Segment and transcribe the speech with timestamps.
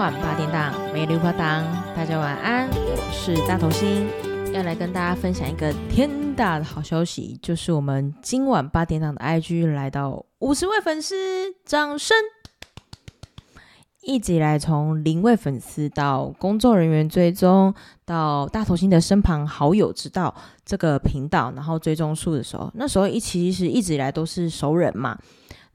[0.00, 1.62] 晚八点档，美丽花档，
[1.94, 2.66] 大家晚安。
[2.70, 4.08] 我是大头星，
[4.50, 11.14] 要来跟大家分享一个天大的好消息，就是我们今晚八点档的 IG 来到五十位粉丝，
[11.66, 12.16] 掌声！
[14.00, 17.74] 一直以来，从零位粉丝到工作人员追踪，
[18.06, 25.18] 到大头星的身旁好友知道这个频道，然后追踪数的时候，那时候一其实一直以来都是熟人嘛。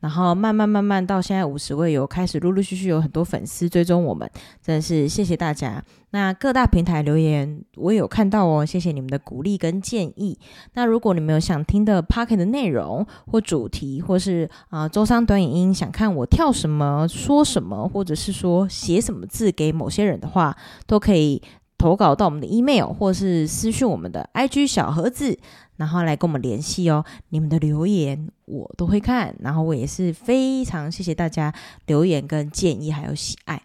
[0.06, 4.30] 然后慢慢慢慢到现在五十位有开始陆陆续续有很多粉丝追踪我们，
[4.62, 5.84] 真的是谢谢大家。
[6.12, 10.38] 那各大平台留言我也有看到哦，谢谢你们的鼓励跟建议。
[10.76, 21.42] 那如果你们有想听的 Podcast 的内容或主题，或是啊、周三短影音想看我跳什么说什么，或者是说写什么字给某些人的话，都可以。
[21.78, 25.38] 投稿到我们的 email，或是私讯我们的 IG 小盒子，
[25.78, 27.04] 然后来跟我们联系哦。
[27.30, 31.54] 你们的留言我都会看，然后我也是非常谢谢大家
[31.88, 33.62] 留言跟建议还有喜爱。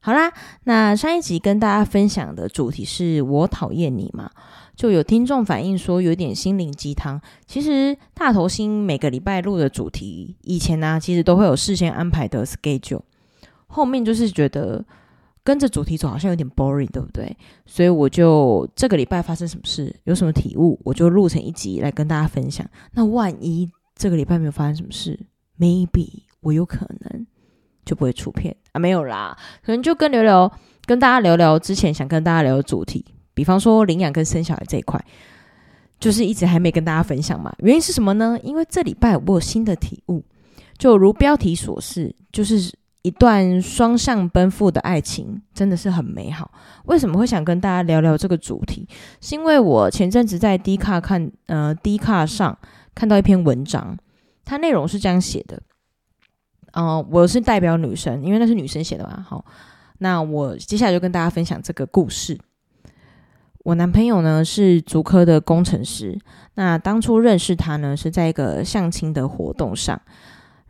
[0.00, 0.32] 好啦，
[0.64, 4.30] 那上一集跟大家分享的主题是我讨厌你嘛，
[4.74, 7.20] 就有听众反映说有点心灵鸡汤。
[7.46, 13.02] 其实大头星每个礼拜录的主题，以前呢、其实都会有事先安排的 schedule，
[13.66, 14.84] 后面就是觉得。
[15.44, 17.36] 跟着主题走好像有点 boring，对不对？
[17.66, 22.64] 所以我就这个礼拜发生什么事，有什么体悟，我就录成一集来跟大家分享。
[22.92, 25.18] 那万一这个礼拜没有发生什么事
[25.58, 27.26] ，maybe 我有可能
[27.84, 30.52] 就不会出片啊，没有啦，可能就跟聊聊，
[30.86, 33.04] 跟大家聊聊之前想跟大家聊的主题，
[33.34, 35.04] 比方说领养跟生小孩这一块，
[35.98, 37.52] 就是一直还没跟大家分享嘛。
[37.58, 38.38] 原因是什么呢？
[38.44, 40.22] 因为这礼拜我有新的体悟，
[40.78, 42.72] 就如标题所示，就是。
[43.02, 46.50] 一段双向奔赴的爱情真的是很美好。
[46.84, 48.88] 为什么会想跟大家聊聊这个主题？
[49.20, 52.56] 是因为我前阵子在 D 卡看，呃，D 卡上
[52.94, 53.96] 看到一篇文章，
[54.44, 55.60] 它内容是这样写的。
[56.74, 59.24] 嗯、呃，我是代表女生，因为那是女生写的嘛。
[59.28, 59.44] 好，
[59.98, 62.38] 那我接下来就跟大家分享这个故事。
[63.64, 66.18] 我男朋友呢是足科的工程师，
[66.54, 70.00] 那当初认识他呢是在一个相亲的活动上。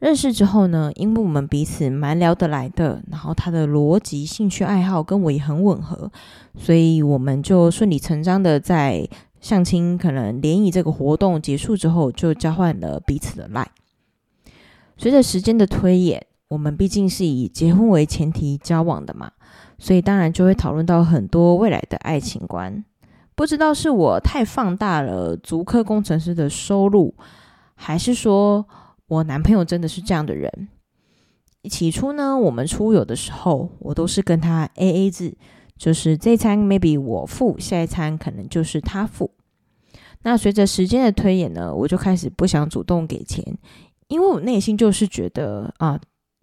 [0.03, 6.11] 认识之后呢，因为我们彼此蛮聊得来的，然后他的逻辑、兴趣爱好跟我也很吻合，
[6.59, 9.09] 所以我们就顺理成章的在
[9.41, 13.67] 相亲可能联谊这个活动结束之后，就交换了彼此的 LINE。
[14.97, 19.31] 随着时间的推演，我们毕竟是以结婚为前提交往的嘛，
[19.79, 22.85] 所以当然就会讨论到很多未来的爱情观。
[23.37, 27.15] 不知道是我太放大了足科工程师的收入，
[27.77, 28.67] 还是说，
[29.13, 30.69] 我男朋友真的是这样的人。
[31.69, 35.37] 起初呢，我们出游的时候，我都是跟他 AA 制，
[35.77, 39.31] 就是这餐 maybe 我付，下一餐可能就是他付。
[40.23, 43.45] 那随着时间的推演呢，我就开始不想主动给钱，
[44.09, 46.01] 因为我内心就是觉得啊，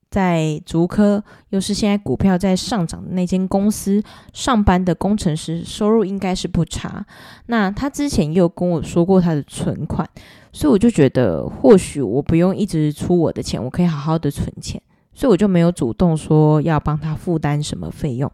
[0.09, 4.03] 在竹科又是现在股票在上涨的那间公司
[4.34, 7.06] 上班的工程师，收入应该是不差。
[7.46, 10.09] 那他之前也有跟我说过他的存款。
[10.52, 14.81] 所以我就觉得，或许我不用一直出我的钱，我可以好好的存钱。
[15.14, 18.31] 所以我就没有主动说要帮他负担什么费用。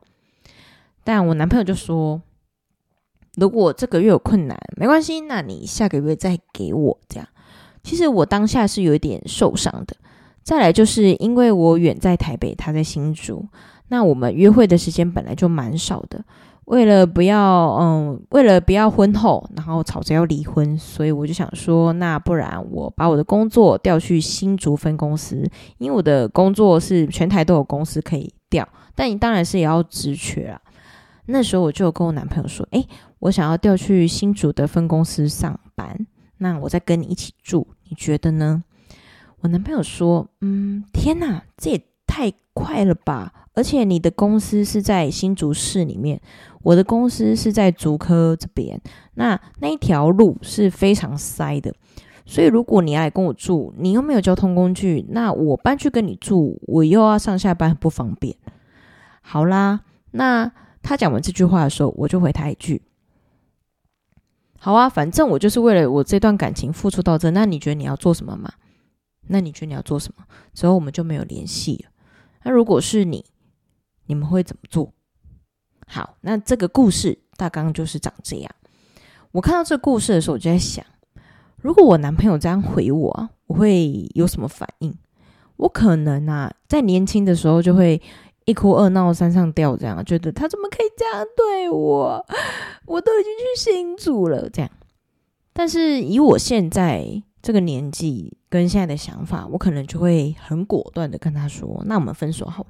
[1.04, 2.22] 但我男朋友就说，
[3.36, 7.28] 如果这个月有困难，没关系，那你下个月再给我这样。
[7.84, 9.98] 其实我当下是有一点受伤的。
[10.46, 13.44] 再来就是因为我远在台北，他在新竹，
[13.88, 16.24] 那我们约会的时间本来就蛮少的。
[16.66, 25.44] 为了不要，嗯，为了不要婚后，然后吵着要离婚，所以我就想说，那不然我把我的工作调去新竹分公司，
[25.80, 30.62] 因为我的工作是全台都有公司可以调，但你当然是也要职缺啊。
[31.26, 36.06] 那时候我就跟我男朋友说，诶，我想要调去新竹的分公司上班，
[36.38, 38.64] 那我再跟你一起住，你觉得呢？
[39.42, 43.32] 我男朋友说，嗯，天哪，这也太快了吧！
[43.54, 46.22] 而且你的公司是在新竹市里面。
[46.64, 48.82] 我的公司是在竹科这边，
[49.14, 51.72] 那那一条路是非常塞的，
[52.26, 58.36] 所以如果你要来跟我住，你又没有交通工具，那我搬去跟你住，我又要上下班不方便。
[59.22, 60.52] 好啦，那
[60.82, 62.82] 他讲完这句话的时候，我就回他一句：
[64.58, 68.52] 好啊，反正我就是为了我这段感情付出到这，那你觉得你要做什么吗？
[69.28, 70.24] 那你觉得你要做什么？
[70.54, 71.92] 之后我们就没有联系了。
[72.44, 73.26] 那如果是你，
[74.06, 74.94] 你们会怎么做？
[75.88, 78.52] 好，那这个故事大纲就是长这样。
[79.32, 80.86] 我看到这个故事的时候，我就在想，
[81.58, 84.96] 如果我男朋友这样回我，我会有什么反应？
[85.58, 88.02] 我可能啊，在年轻的时候就会
[88.46, 92.26] 一哭二闹三上吊，这样觉得他怎么可以这样对我？
[92.86, 94.70] 我都已经去新组了，这样。
[95.54, 102.70] 但是以我现在这个年纪跟现在的想法，我可能就会很果断的跟他说：“那我们分手好了。”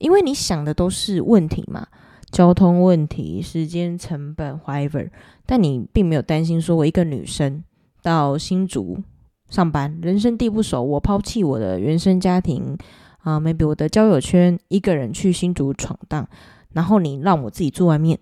[0.00, 1.88] 因为你想的都是问题嘛，
[2.30, 5.10] 交通问题、时间成本，whatever，
[5.44, 7.62] 但你并没有担心说，我一个女生
[8.00, 9.02] 到新竹
[9.50, 12.78] 上班，人生地不熟，我抛弃我的原生家庭
[13.18, 16.26] 啊、，maybe 我的交友圈，一个人去新竹闯荡，
[16.70, 18.18] 然后你让我自己住外面，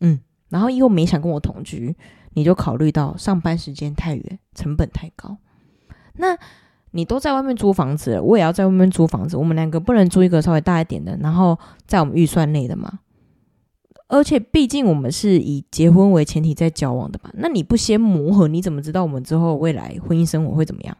[0.00, 0.18] 嗯，
[0.48, 1.94] 然后又没想跟我同居，
[2.34, 5.38] 你就考虑到上班时间太远，成本太高，
[6.18, 6.36] 那。
[6.96, 9.36] 你都在外面租房子，我也要在外面租房子。
[9.36, 11.58] 我们两个不能租一个稍微大一点的，然后
[11.88, 13.00] 在我们预算内的嘛。
[14.06, 17.30] 而且毕竟我们是以结婚为前提在交往的嘛。
[17.34, 20.96] 那你不先磨合，你怎么知道我们之后未来婚姻生活会怎么样？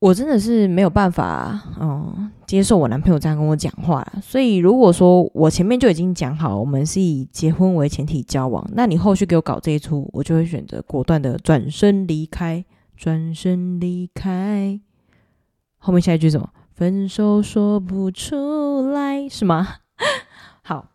[0.00, 4.04] 我真的是没有办法，嗯，接受我男朋友这样跟我讲话。
[4.22, 12.64] 所以如果说我前面就已经讲好，我们是以结婚为前提交往，那你后续给我搞这一出，我就会选择果断的转身离开。
[12.96, 14.78] 转身离开，
[15.78, 16.50] 后面下一句什么？
[16.74, 19.66] 分手说不出来，是吗？
[20.60, 20.90] 好，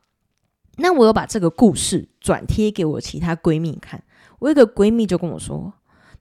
[0.78, 4.04] 那我有把这个故事转贴给我其他闺蜜看。
[4.38, 5.74] 我有个闺蜜就跟我说，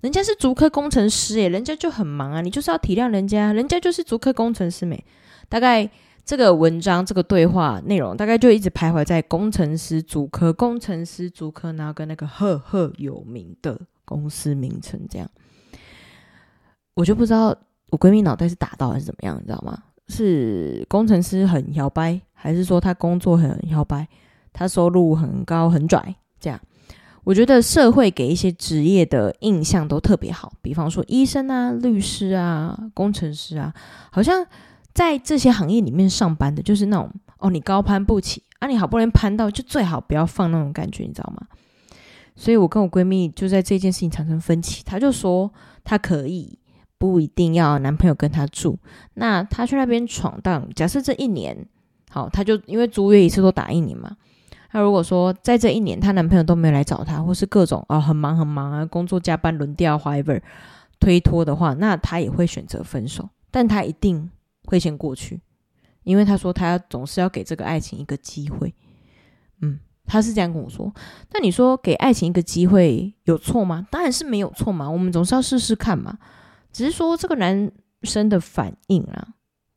[0.04, 5.02] 人家是足科工程师，诶，人家就很忙啊，你就是要体谅人家，人家就是足科工程师没。
[5.48, 5.90] 大概
[6.26, 15.26] 这个文章这个对话内容，大概就一直徘徊在工程师足科，工程师足科，然后跟那个赫赫有名的公司名称这样。
[16.92, 17.56] 我就不知道
[17.88, 19.84] 我闺蜜脑袋是打到还是怎么样，你知道吗？
[20.08, 24.06] 是工程师很摇摆，还是说他工作很摇摆，
[24.52, 26.14] 他收入很高很拽？
[26.38, 26.60] 这样，
[27.24, 33.74] 我觉得社会给一些职业的印象都特别好，比方说医生啊、律师啊、工程师啊，
[34.12, 34.46] 好像
[34.92, 41.46] 在这些行业里面上班的，就是那种哦，你高攀不起啊，你好不容易攀到，就最好不要放那种感觉，你知道吗？
[42.36, 46.58] 所以我跟我闺蜜就在这件事情产生分歧，她就说她可以。
[46.96, 48.78] 不一定要男朋友跟她住，
[49.14, 50.66] 那她去那边闯荡。
[50.74, 51.66] 假设这一年，
[52.08, 54.16] 好，她就因为租约一次都打一年嘛。
[54.74, 60.42] 那如果说在这一年，她男朋友都没有来找她，或是各种啊、很忙很忙啊，工作加班轮调，whatever
[60.98, 63.28] 推脱的话，那她也会选择分手。
[63.52, 64.28] 但她一定
[64.64, 65.40] 会先过去，
[66.02, 68.74] 因为他说他总是要给这个爱情一个机会。
[69.62, 70.92] 嗯，他是这样跟我说。
[71.30, 73.86] 那你说给爱情一个机会有错吗？
[73.92, 76.18] 当然是没有错嘛，我们总是要试试看嘛。
[76.72, 77.70] 只是说这个男
[78.02, 79.33] 生的反应啊，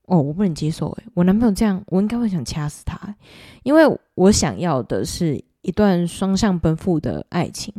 [0.07, 3.15] 哦，我不能接受诶，我男朋友这样，我应该会想掐死他，
[3.63, 3.83] 因为
[4.15, 7.73] 我想要的是一段双向奔赴的爱情。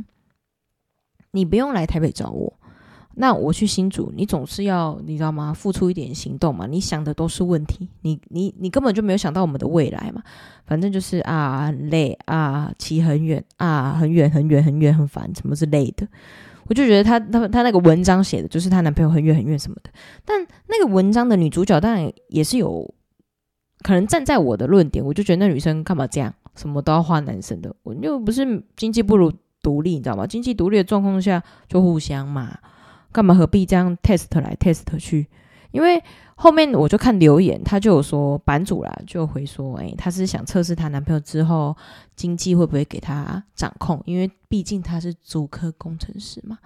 [1.31, 2.53] 你不用来台北找我，
[3.15, 5.55] 那我去新竹，你总是要你知道吗？
[5.55, 6.67] 付出一点行动嘛。
[6.67, 10.23] 你想的都是问题，你你你根本就没有想到我们的未来嘛。
[10.67, 16.07] 反正就是啊，很累啊，骑很远啊，很远很远很远很烦，什么之类的。
[16.69, 19.91] 我就觉得她、她、她那个文章写的就是她男朋友很远很远什么的，
[20.25, 22.95] 但那个文章的女主角当然也是有
[23.83, 29.33] 可能站在我的论点，我就觉得那女生干嘛这样，什么都要花男生的，我又不是经济不如
[29.63, 30.27] 独立，你知道吗？
[30.27, 32.59] 经济独立的状况下就互相嘛，
[33.11, 35.27] 干嘛何必这样 test 来 test 去？
[35.73, 36.03] 因为。
[36.41, 41.77] 后面我就看留言，他就有说版主啦，就回说，哎，她是想测试她男朋友之后
[42.15, 46.57] 经济会不会给她掌控，因为毕竟他是竹科工程师嘛。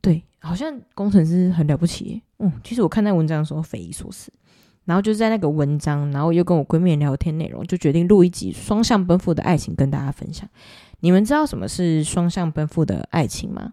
[0.00, 2.22] 对，好像工程师很了不起。
[2.38, 4.32] 嗯，其实我看那文章的时候匪夷所思。
[4.84, 10.48] 然后就在那个文章，然后又跟我闺蜜聊天内容，就决定录一集双向奔赴的爱情跟大家分享。
[11.00, 13.70] 你们知道什么是双向奔赴的爱情吗？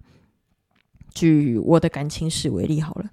[1.15, 3.05] 举我的感情史为例好了。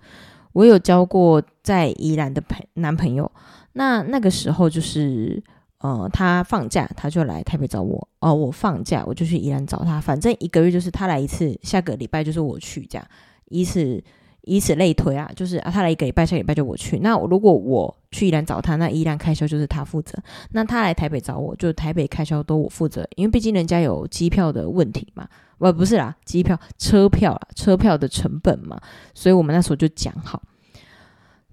[0.57, 3.31] 我有交过在宜兰的朋男朋友，
[3.75, 5.43] 那那个时候就是，
[5.81, 13.07] 呃，他放假他就来台北找我，哦，我放假我就去宜兰找他，反正一个月就是他来一次，下个礼拜就是我去，这样，
[13.51, 14.03] 一次
[14.47, 17.01] 以此类推啊，就是啊，他来一个礼拜，下礼拜就我去。
[17.01, 20.17] 那如果我去宜兰找他，那宜兰开销就是他负责；
[20.53, 25.29] 那他来台北找我，就台北开销都我负责，因为毕竟人家有机票的问题嘛。
[25.59, 28.81] 不不是啦，机票、车票啦，车票的成本嘛，
[29.15, 30.41] 所以我们那时候就讲好。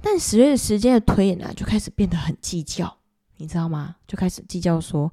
[0.02, 2.98] 但十月时间的推演啊，就开始变得很计较，
[3.38, 3.96] 你知道吗？
[4.08, 5.12] 就开始计较说，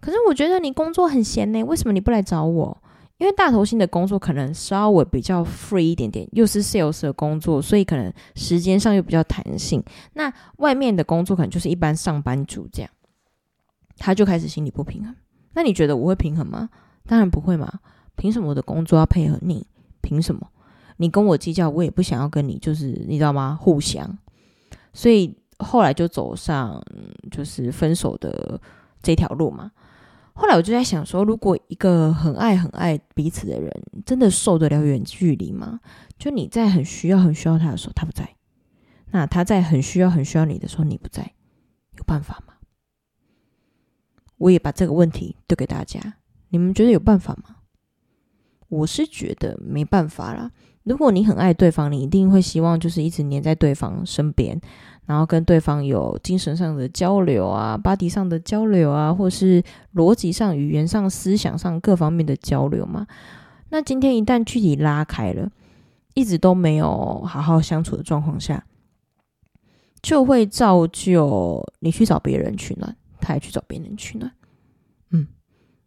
[0.00, 2.82] 可是我觉得你工作很闲呢，为什么你不来找我？
[3.18, 9.82] 因为大头星的工作可能稍微比较 free 一点点，又是 sales 的工作，所以可能时间上又比较弹性。
[10.14, 12.90] 那外面的工作可能就是一般上班族这样，
[13.96, 15.14] 他就开始心理不平衡。
[15.54, 16.70] 那你觉得我会平衡吗？
[17.06, 17.80] 当然不会嘛。
[18.14, 19.66] 凭什么我的工作要配合你？
[20.00, 20.48] 凭什么
[20.96, 23.58] 你跟我计较，我也不想要跟你，就是你知道吗？
[23.60, 24.18] 互相，
[24.92, 26.80] 所以后来就走上
[27.30, 28.60] 就是分手的
[29.02, 29.70] 这条路嘛。
[30.40, 33.72] 后来我就在想说，如果一个很爱很爱彼此的人，
[34.06, 35.80] 真的受得了远距离吗？
[36.16, 38.24] 就你在很需要很需要他的时候，他不在；
[39.10, 41.32] 那他在很需要很需要你的时候，你不在。
[41.96, 42.54] 有办法吗？
[44.36, 46.00] 我也把这个问题丢给大家，
[46.50, 47.56] 你们觉得有办法吗？
[48.68, 50.52] 我是觉得没办法啦。
[50.84, 54.60] 如果你很爱对方，你一定会希望就是一直黏在对方身边，
[55.08, 59.62] 然后跟对方有精神上的交流啊巴迪上的交流啊，或是
[59.94, 63.06] 逻辑上、语言上、思想上各方面的交流嘛。
[63.70, 65.50] 那今天一旦距离拉开了，
[66.12, 68.66] 一直都没有好好相处的状况下，
[70.02, 74.30] 就会造就你去找别人取暖，他也去找别人取暖。
[75.10, 75.26] 嗯，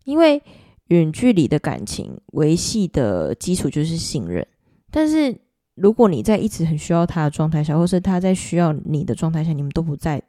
[0.04, 0.42] 因为
[0.88, 4.48] 远距离的感情维系的基础就是信任。
[4.90, 5.40] 但是
[5.76, 10.22] 如果你在一直很需要他的状态下，或是他在需要你的状态下，你们都不在，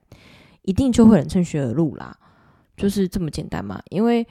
[0.63, 2.17] 一定就会很趁虚而入啦，
[2.77, 3.83] 就是这么简单嘛。
[3.91, 4.27] 因为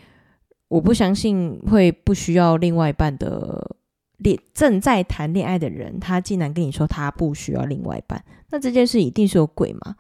[0.70, 3.75] 我不相信会不需要另外一半的
[4.20, 9.96] 恋正在谈恋爱的人，他竟然跟你说他不需要另外一半，那这件事一定是有鬼嘛？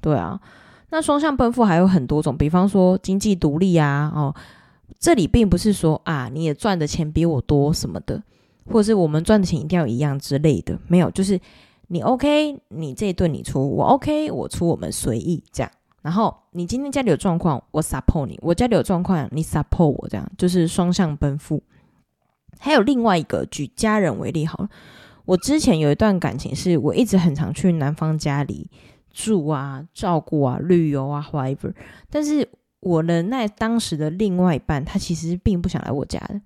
[0.00, 0.40] 对啊，
[0.90, 4.34] 那双向奔赴还有很多种，比方说经济独立啊，哦，
[4.98, 8.22] 这里并不是说啊你也赚的钱比我多什么的。
[8.66, 11.40] 或是我们赚的钱一定要一样之类的，没有，就是
[11.88, 15.70] 你 OK，你这一顿你出，我 OK，我出，我们随意这样。
[16.02, 21.62] 然后你今天家里有状况，我 support 你；我家里有状况，你 support 我，这样就是双向奔赴。
[22.58, 24.68] 还有另外一个，举家人为例好了，
[25.24, 28.70] 我之前有一段感情，是我一直很常去男方家里
[29.12, 31.72] 住啊、照顾啊、旅游啊，whatever。
[32.10, 32.46] 但是
[32.80, 36.40] 我的那当时的另外一半，他其实并不想来我家的。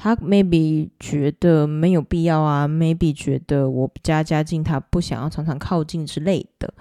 [0.00, 6.72] 他 maybe 觉得没有必要啊，maybe 觉得我家家境，他不想要常常靠近之类的。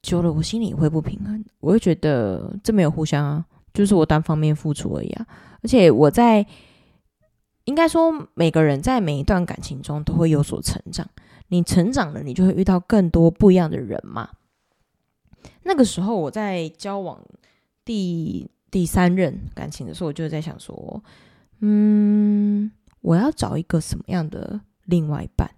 [0.00, 5.26] 久了，我心里会不平衡，我会觉得这没有互相啊，就是我单方面付出而已啊。
[5.62, 6.46] 而且我在
[7.64, 11.06] 应该说，每个人在每一段感情中都会有所成长，
[11.48, 14.30] 你成长了，你就会遇到更多不一样的人嘛。
[15.64, 17.20] 那个时候我在交往
[17.84, 21.02] 第第三任感情的时候，我就在想说。
[21.60, 25.50] 嗯，我要找一个什么样的另外一半？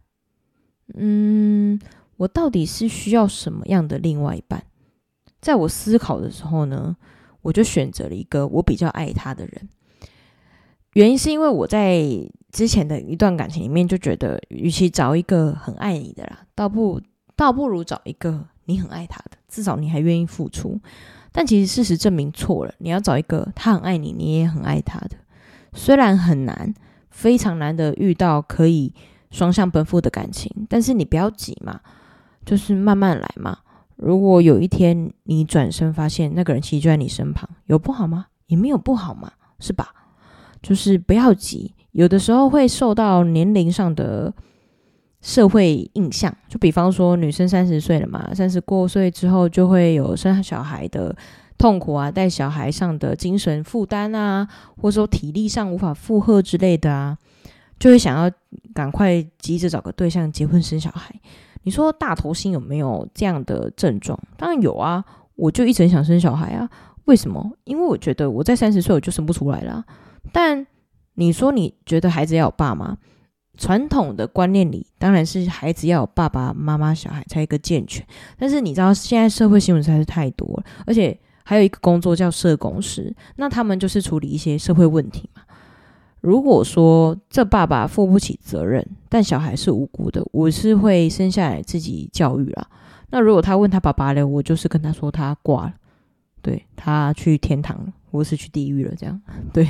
[0.94, 1.78] 嗯，
[2.16, 4.64] 我到底是需要什么样的另外一半？
[5.40, 6.96] 在我思考的时候呢，
[7.42, 9.68] 我就选择了一个我比较爱他的人。
[10.94, 12.02] 原因是因为我在
[12.50, 17.00] 之前的一段感情里面就觉得，与其找一个很爱你的啦，倒不
[17.36, 20.80] 倒不如找一个你很爱他的，至少你还愿意付出。
[21.30, 25.16] 但其实事实证明错了，你要找一个他很爱你，你也很爱他的。
[25.72, 26.74] 虽然很难，
[27.10, 28.92] 非常难得遇到可以
[29.30, 31.80] 双向奔赴的感情，但是你不要急嘛，
[32.44, 33.58] 就是慢慢来嘛。
[33.96, 38.26] 如果有一天你转身发现那个人其实就在你身旁，有不好吗？
[38.46, 39.88] 也没有不好嘛，是吧？
[40.62, 44.32] 就是不要急，有的时候会受到年龄上的
[45.20, 51.16] 社会印象，就比方说女生三十岁了嘛，三十过岁之后就会有生小孩的。
[51.60, 54.48] 痛苦啊，带小孩上的精神负担啊，
[54.80, 57.18] 或者说体力上无法负荷之类的啊，
[57.78, 58.30] 就会想要
[58.72, 61.14] 赶快急着找个对象结婚生小孩。
[61.62, 64.18] 你说大头星有没有这样的症状？
[64.38, 65.04] 当然有啊，
[65.36, 66.66] 我就一直想生小孩啊。
[67.04, 67.52] 为什么？
[67.64, 69.84] 因为我觉得我在三十岁我就生不出来了。
[70.32, 70.66] 但
[71.16, 72.96] 你说你觉得孩子要有爸妈？
[73.58, 78.02] 传统的观念里当然是孩子要有爸爸妈妈，小孩才一个健全。
[78.38, 81.20] 但是你知道现在社会新闻实在是太多了，而且。
[81.50, 85.42] 还有一个工作叫社工师，那他们就是处理一些社会问题嘛。
[86.20, 92.68] 如果说这爸爸负不起责任，但小孩是无辜的，我是会生下来自己教育啦。
[93.10, 95.74] 那如果他问他爸爸了，我就是跟他说他挂了，
[96.40, 99.20] 对，他去天堂了，我是去地狱了，这样。
[99.52, 99.66] 对，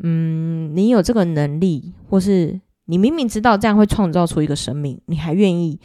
[0.00, 5.80] 嗯，你有这个能力，或是你明明知道这样会创造出一个生命，你还愿意？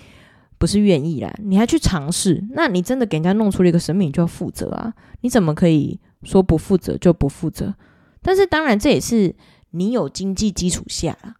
[0.57, 4.93] 不是愿意啦，你还去尝试，那你真的给人家弄出了一个生命，就要负责啊！
[5.21, 7.75] 你怎么可以说不负责就不负责？
[8.21, 9.35] 但是当然，这也是
[9.71, 11.35] 你有经济基础下啦，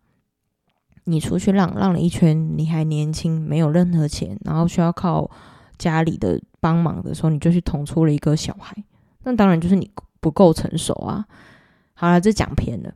[1.06, 5.30] 你出去浪浪了一圈，你还年轻，没有任何钱，然后需要靠
[5.78, 8.76] 家里的帮忙的时候，你就去捅出了一个小孩，
[9.24, 11.26] 那当然就是你不够成熟啊！
[11.96, 12.94] 好了，这讲偏了，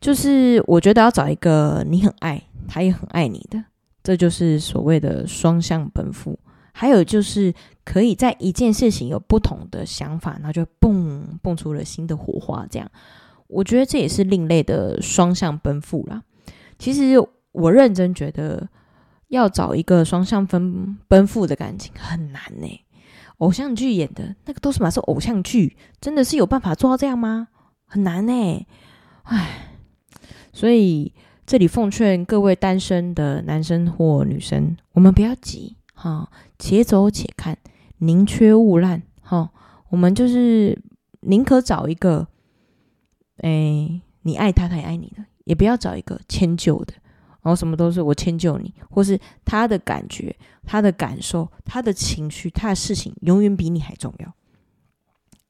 [0.00, 3.62] 就是我觉得要找一个你很爱，他也很爱你的。
[4.02, 6.36] 这就是所谓的双向奔赴，
[6.72, 7.54] 还有就是
[7.84, 12.66] 可以在一件事情有不同的想法，然后就蹦蹦出了新的火花。
[12.68, 12.90] 这样，
[13.46, 16.24] 我觉得这也是另类的双向奔赴啦。
[16.78, 17.14] 其实
[17.52, 18.68] 我认真觉得，
[19.28, 22.66] 要找一个双向奔奔赴的感情很难呢。
[23.38, 27.46] 偶像剧演的那个都是嘛，是偶像剧，真的是有办法做到这样吗？
[27.86, 28.66] 很难呢。
[29.22, 29.68] 唉，
[30.52, 31.14] 所以。
[31.52, 36.26] 这里奉劝各位单身的男生或女生，我们不要急哈，
[36.58, 37.58] 且走且看，
[37.98, 39.50] 宁缺毋滥哈。
[39.90, 40.80] 我们就是
[41.20, 42.26] 宁可找一个，
[43.42, 46.94] 哎，你爱他，他也爱你的，也不要找一个迁就的，
[47.42, 54.34] 然后什么都是我迁就你，或是他的感觉、他的感受、他的情绪、他的事情，永远比你还重要。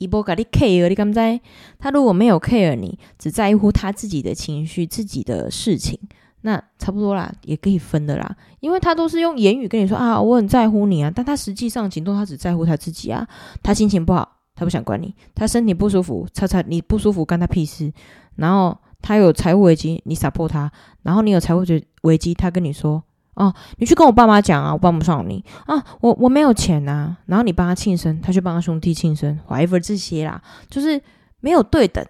[0.03, 1.41] 一波咖喱 care，你敢在？
[1.79, 5.99] 他如果没有 care 你，只在乎他自己的情绪、自己的事情，
[6.41, 8.37] 那差不多啦，也可以分的啦。
[8.61, 13.27] 因为他都是用言语跟你说啊，我很在乎你啊，但他实际上行动，他只在乎他自己啊。
[13.63, 17.93] 他心情不好，他不想管你；他身体不舒服，擦擦你不舒服，干他屁事。
[18.37, 20.69] 然后他有财务危机，你 support 他；
[21.03, 21.65] 然后你有财务
[22.03, 23.03] 危机，他跟你说。
[23.35, 27.17] 哦，你去跟我爸妈讲啊，我帮不上你啊，我我没有钱呐。
[27.27, 31.01] 然后你帮他庆生，他去帮他兄弟庆生，whatever 这些啦，就是
[31.41, 32.05] 没有对等。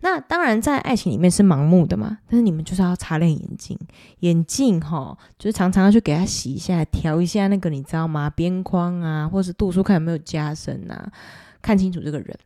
[0.00, 3.76] 那当然在爱情里面是盲目的嘛，但是你们就是要擦亮眼睛，
[4.20, 8.28] 眼镜哈，就是常常要去给他洗一下，调一下那个你知道吗？
[8.28, 11.10] 边框啊，或是度数看有没有加深啊，
[11.62, 12.38] 看清楚这个人，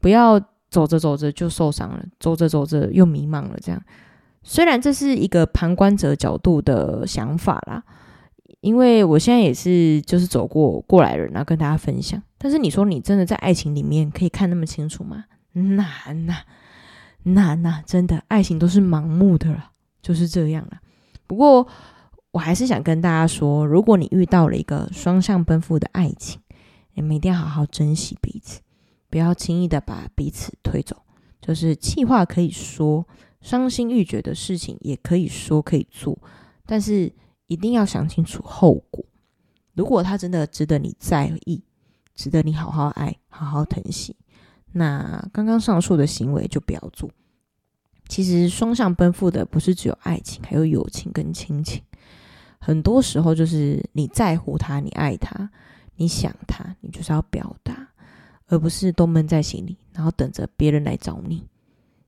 [0.00, 3.80] 不要走着走着就受伤了，走着走着又迷茫了这样。
[4.42, 7.84] 虽然这是一个旁观者角度的想法啦，
[8.60, 12.20] 因为我现在也是就是走过过来人，然后跟大家分享。
[12.38, 15.24] 但是你说你真的在爱情里面可以看那么清楚吗？
[15.52, 16.36] 难呐，
[17.24, 20.80] 难呐，真的爱情都是盲目的了，就是这样啦。
[21.26, 21.68] 不过
[22.30, 26.40] 我还是想跟大家说，如果你遇到了一个双向奔赴的爱情，
[26.94, 28.62] 你们一定要好好珍惜彼此，
[29.10, 30.96] 不要轻易的把彼此推走。
[31.42, 33.06] 就是气话可以说。
[33.40, 36.18] 伤心欲绝的事情也可以说可以做，
[36.66, 37.12] 但是
[37.46, 39.04] 一定要想清楚后果。
[39.74, 41.62] 如果他真的值得你在意，
[42.14, 44.14] 值得你好好爱、好好疼惜，
[44.72, 47.10] 那刚刚上述的行为就不要做。
[48.08, 51.82] 其实双向奔赴的不是只有爱情，还有友情跟亲情。
[52.58, 55.48] 很多时候就是你在乎他，你爱他，
[55.96, 57.88] 你想他，你就是要表达，
[58.48, 61.46] 而不是都闷在心里，然后等着别人来找你。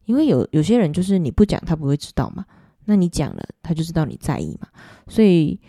[0.04, 2.44] 因为有有些人就是你不讲他不会知道嘛，
[2.84, 4.68] 那你讲了他就知道你在意嘛，
[5.08, 5.60] 所以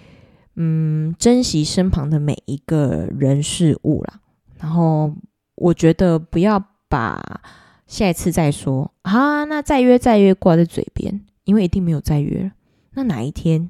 [0.55, 4.19] 嗯，珍惜身旁的每一个人事物啦。
[4.57, 5.13] 然后
[5.55, 7.41] 我觉得不要把
[7.87, 12.51] 下一次再说啊，那再约再约挂在嘴边，因为一定没有再约了。
[12.91, 13.69] 那哪一天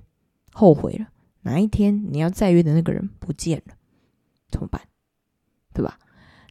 [0.52, 1.08] 后悔了，
[1.42, 3.76] 哪一天你要再约的那个人不见了，
[4.50, 4.82] 怎么办？
[5.74, 5.98] 对吧？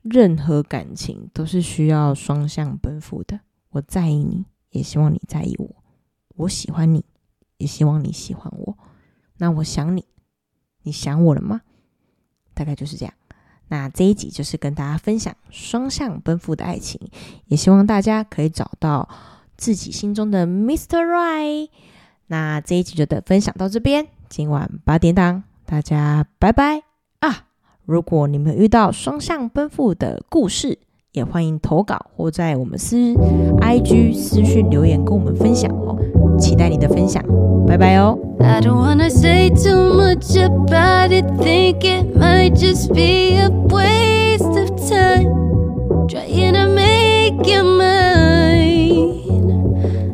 [0.03, 3.39] 任何感情都是需要双向奔赴的。
[3.73, 5.69] 我在意你，也希望你在意我。
[6.37, 7.05] 我喜欢你，
[7.59, 8.79] 也希望你喜欢我。
[9.39, 10.05] 那我想你，
[10.83, 11.61] 你想我了吗？
[12.55, 13.13] 大概就是这样。
[13.69, 17.01] 那这一集就是跟大家分享双向奔赴的爱情，
[17.47, 19.09] 也希望大家可以找到
[19.57, 20.99] 自己心中的 Mr.
[20.99, 21.71] Right。
[22.27, 26.83] 那这一集就的分享到这边，今晚八点档，大家拜拜
[27.21, 27.49] 啊！
[27.85, 30.79] 如果你们遇到双向奔赴的故事，
[31.13, 32.97] 也欢迎投稿或在我们私
[33.61, 35.95] ig 私讯留言跟我们分享哦
[36.39, 37.23] 期待你的分享
[37.67, 44.59] 拜拜哦 i don't wanna say too much about it think it might just be a waste
[44.59, 45.29] of time
[46.09, 49.13] tryin' to make you mine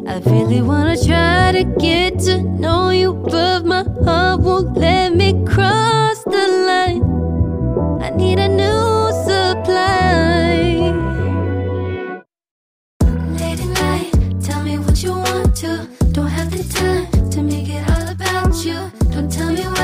[0.08, 5.32] i really wanna try to get to know you but my heart won't let me
[5.46, 7.04] cross the line
[8.02, 8.88] i need a new
[14.98, 15.88] what you want to.
[16.12, 18.90] Don't have the time to make it all about you.
[19.11, 19.78] Don't tell me why.